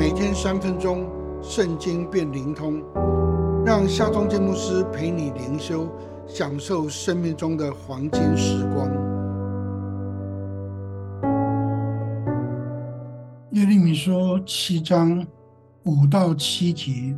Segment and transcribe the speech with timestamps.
[0.00, 1.06] 每天三分钟，
[1.42, 2.82] 圣经变灵通，
[3.66, 5.86] 让夏忠建牧师陪你灵修，
[6.26, 8.88] 享受生命中的黄金时光。
[13.50, 15.22] 耶利米说七章
[15.84, 17.14] 五到七节：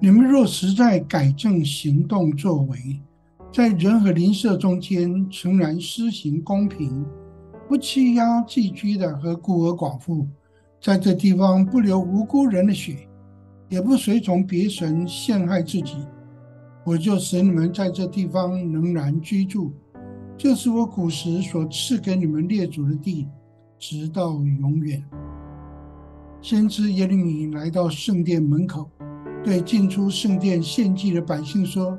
[0.00, 2.78] 你们若实在改正行动作为，
[3.52, 7.04] 在人和邻舍中间诚然施行公平。
[7.68, 10.28] 不欺压寄居的和孤儿寡妇，
[10.82, 13.08] 在这地方不流无辜人的血，
[13.68, 15.94] 也不随从别神陷害自己，
[16.84, 19.72] 我就使你们在这地方仍然居住，
[20.36, 23.28] 这是我古时所赐给你们列祖的地，
[23.78, 25.00] 直到永远。
[26.40, 28.90] 先知耶利米来到圣殿门口，
[29.44, 31.96] 对进出圣殿献祭的百姓说：“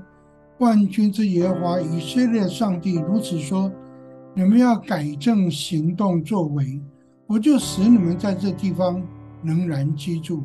[0.59, 3.71] 万军之耶和华以色列上帝如此说。”
[4.35, 6.81] 你们要改正行动作为，
[7.27, 9.01] 我就使你们在这地方
[9.43, 10.43] 仍然居住。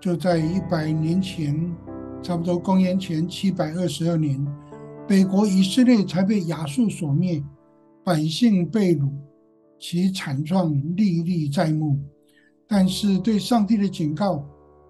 [0.00, 1.54] 就在一百年前，
[2.22, 4.44] 差不多公元前七百二十二年，
[5.06, 7.42] 北国以色列才被亚述所灭，
[8.04, 9.10] 百姓被掳，
[9.78, 11.98] 其惨状历历在目。
[12.66, 14.44] 但是对上帝的警告，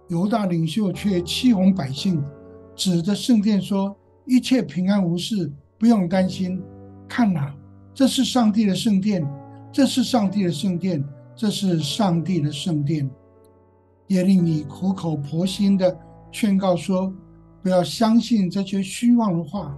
[0.08, 2.22] 犹大领袖却欺哄百姓，
[2.74, 6.62] 指着圣殿说：“一切平安无事，不用担心。
[7.08, 7.54] 看哪！”
[7.94, 9.26] 这是上帝的圣殿，
[9.72, 11.04] 这是上帝的圣殿，
[11.36, 13.08] 这是上帝的圣殿。
[14.08, 15.96] 耶利米苦口婆心地
[16.32, 17.12] 劝告说
[17.62, 19.76] ：“不要相信这些虚妄的话。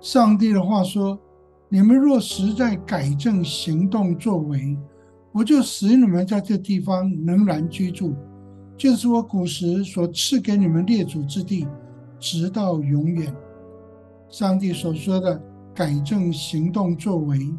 [0.00, 1.18] 上帝的话说
[1.68, 4.78] ：‘你们若实在改正行动作为，
[5.32, 8.14] 我就使你们在这地方仍然居住，
[8.76, 11.66] 就是我古时所赐给你们列祖之地，
[12.20, 13.34] 直到永远。’
[14.30, 15.42] 上帝所说的。”
[15.74, 17.52] 改正行动作为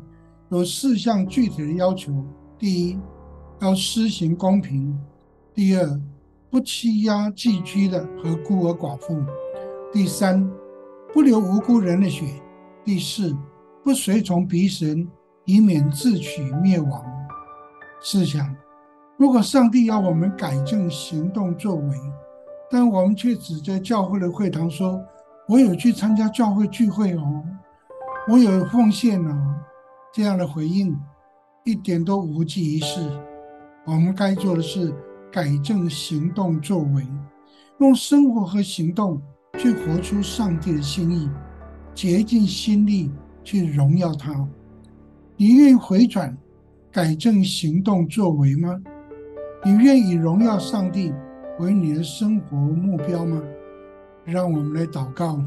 [0.49, 2.23] 有四项具体的要求：
[2.59, 2.99] 第一，
[3.59, 4.93] 要施行公平；
[5.53, 6.01] 第二，
[6.51, 9.15] 不欺压寄居的和孤儿寡妇；
[9.91, 10.47] 第三，
[11.11, 12.25] 不流无辜人的血；
[12.83, 13.35] 第四，
[13.83, 15.07] 不随从敌神，
[15.45, 17.03] 以免自取灭亡。
[18.01, 18.55] 试想，
[19.17, 21.97] 如果上帝要我们改正行动作为，
[22.69, 25.01] 但我们却指着教会的会堂说
[25.49, 27.43] ：“我有去参加教会聚会哦。”
[28.27, 29.54] 我有奉献呢，
[30.15, 30.97] 这样的回应
[31.65, 33.01] 一点都无济于事。
[33.83, 34.93] 我们该做的是
[35.29, 37.05] 改正行动作为，
[37.79, 39.21] 用生活和行动
[39.57, 41.29] 去活出上帝的心意，
[41.93, 43.11] 竭尽心力
[43.43, 44.33] 去荣耀他。
[45.35, 46.33] 你愿意回转，
[46.93, 48.73] 改正行动作为吗？
[49.65, 51.13] 你愿意荣耀上帝
[51.59, 53.43] 为你的生活目标吗？
[54.23, 55.41] 让我们来祷告，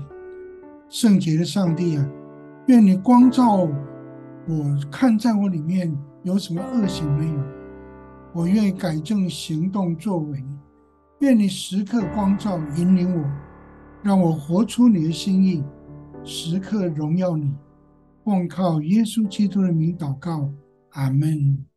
[0.91, 2.07] 圣洁的上帝啊！
[2.67, 3.67] 愿你光照
[4.49, 7.39] 我，看在我里面有什么恶行没有？
[8.33, 10.43] 我愿意改正行动作为。
[11.19, 13.31] 愿你时刻光照引领我，
[14.03, 15.63] 让我活出你的心意，
[16.25, 17.53] 时刻荣耀你。
[18.25, 20.51] 奉靠耶稣基督的名祷告，
[20.93, 21.68] 阿门。